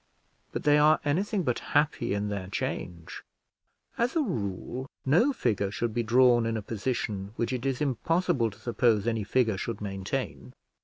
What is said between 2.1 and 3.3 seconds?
in their change.